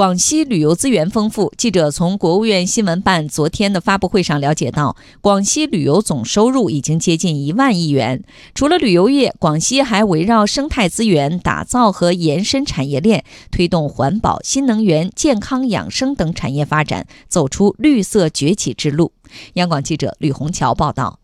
[0.00, 1.52] 广西旅游资源丰富。
[1.58, 8.24] 记者从国务院新闻办昨天的发布会上了解到，广西旅游总收入已经接近一万亿元。
[8.54, 19.12] 除了旅游业，广西还围绕生态资源打造和延伸产业链，推动环保、新能源、健康养生等产业发展，走出绿色崛起之路。
[19.56, 21.18] 央广记者吕红桥报道。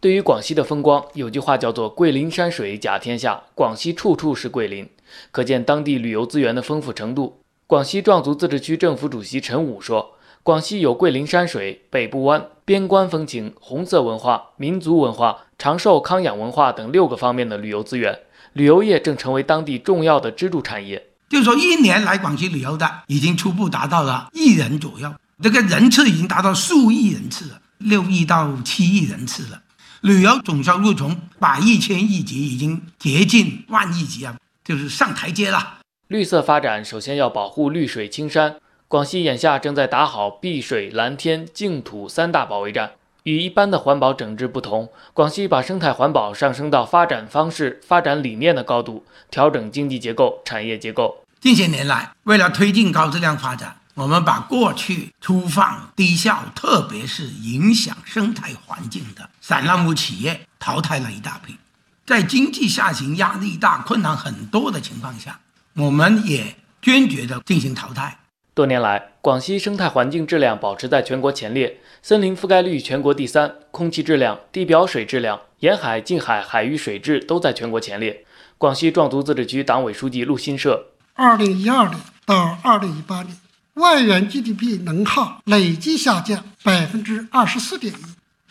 [0.00, 4.88] 对于广西的风光，有句话叫做“桂林山水甲天下”，广西处处是桂林，
[5.30, 7.34] 可见当地旅游资源的丰富程度。
[7.70, 18.18] 广西壮族自治区政府主席陈武说：“广西有桂林山水、北部湾、边关风情、红色文化、民族文化、长寿康养文化等六个方面的旅游资源，
[18.54, 21.10] 旅游业正成为当地重要的支柱产业。
[21.28, 29.62] 就是说，一年来广西旅游的已经初步达到了亿人左右，这个人次已经达到数亿人次了，六亿到七亿人次了。”
[30.02, 34.34] 旅游总收入从百亿、千亿级已经接近万亿级啊，
[34.64, 35.76] 就是上台阶了。
[36.10, 38.56] 绿色发展首先要保护绿水青山。
[38.88, 42.94] 广西眼下正在打好碧水蓝天净土三大保卫战。
[43.22, 51.24] 与一般的环保整治不同，广西把生态环保上升到发展方式、发展理念的高度，调整经济结构、产业结构。
[51.38, 53.76] 近些年来，为了推进高质量发展。
[53.94, 61.56] 我们把过去粗放低效，特别是影响生态环境的散乱物企业淘汰了一大批。
[62.04, 65.38] 在经济下行压力大、困难很多的情况下，
[65.76, 68.18] 我们也坚决地进行淘汰。
[68.52, 78.24] 多年来，广西生态环境质量保持在全国前列，森林覆盖率全国第三，空气质量、地表水质量、沿海、近海海域水质都在全国前列。
[78.58, 83.36] 广西壮族自治区党委书记陆新社：二零一二年到二零一八年。
[83.74, 87.96] 外源 GDP 能耗累计下降百分之二十四点一。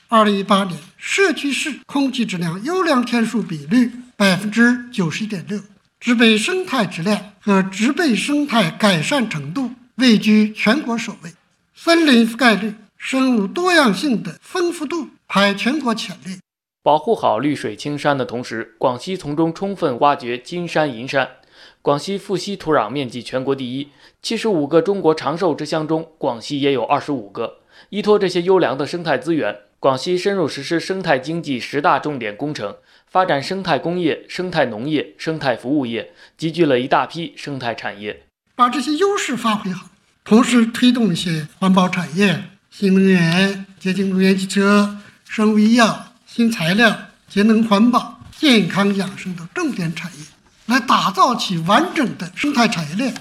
[0.07, 5.59] 二零一八年，社区市空气质量优良天数比率百分之九十一点六，
[5.99, 11.33] 植被生态质量和植被生态改善程度位居全国首位，
[11.75, 16.37] 森林覆盖率、生物多样性的丰富度排全国前列。
[16.81, 21.27] 保护好绿水青山的同时，广西从中充分挖掘金山银山。
[21.81, 23.89] 广西富硒土壤面积全国第一，
[24.21, 27.58] 七十五个中国长寿之乡中，广西也有二十五个。
[27.89, 32.75] 依托这些优良的生态资源，广西深入实施生态经济十大重点工程，
[33.07, 38.23] 发展生态工业、生态农业、生态服务业，集聚了一大批生态产业。
[38.55, 39.89] 把这些优势发挥好，
[40.23, 44.97] 同时推动一些环保产业、新能源、洁净能源汽车、
[45.27, 46.95] 生物医药、新材料、
[47.27, 50.25] 节能环保、健康养生等重点产业。
[50.65, 53.11] 来打造起完整的生态产业链。